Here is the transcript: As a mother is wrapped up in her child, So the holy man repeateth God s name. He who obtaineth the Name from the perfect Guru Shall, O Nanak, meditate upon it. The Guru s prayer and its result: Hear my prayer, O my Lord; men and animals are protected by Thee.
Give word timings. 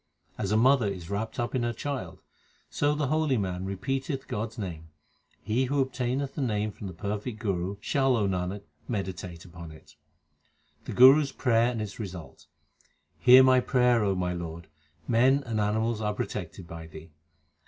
As 0.35 0.51
a 0.51 0.57
mother 0.57 0.87
is 0.87 1.11
wrapped 1.11 1.39
up 1.39 1.53
in 1.53 1.61
her 1.61 1.73
child, 1.73 2.23
So 2.71 2.95
the 2.95 3.05
holy 3.09 3.37
man 3.37 3.65
repeateth 3.65 4.27
God 4.27 4.49
s 4.49 4.57
name. 4.57 4.89
He 5.43 5.65
who 5.65 5.79
obtaineth 5.79 6.33
the 6.33 6.41
Name 6.41 6.71
from 6.71 6.87
the 6.87 6.93
perfect 6.93 7.37
Guru 7.37 7.75
Shall, 7.81 8.15
O 8.17 8.27
Nanak, 8.27 8.63
meditate 8.87 9.45
upon 9.45 9.71
it. 9.71 9.97
The 10.85 10.93
Guru 10.93 11.21
s 11.21 11.31
prayer 11.31 11.69
and 11.69 11.79
its 11.83 11.99
result: 11.99 12.47
Hear 13.19 13.43
my 13.43 13.59
prayer, 13.59 14.03
O 14.03 14.15
my 14.15 14.33
Lord; 14.33 14.65
men 15.07 15.43
and 15.45 15.61
animals 15.61 16.01
are 16.01 16.15
protected 16.15 16.65
by 16.67 16.87
Thee. 16.87 17.11